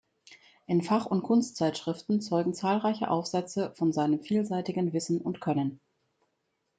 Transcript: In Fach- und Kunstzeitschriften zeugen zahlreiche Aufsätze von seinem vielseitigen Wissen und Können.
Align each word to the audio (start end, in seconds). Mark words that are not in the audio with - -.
In 0.65 0.81
Fach- 0.81 1.05
und 1.05 1.21
Kunstzeitschriften 1.21 2.21
zeugen 2.21 2.55
zahlreiche 2.55 3.11
Aufsätze 3.11 3.71
von 3.75 3.93
seinem 3.93 4.19
vielseitigen 4.19 4.93
Wissen 4.93 5.21
und 5.21 5.41
Können. 5.41 5.79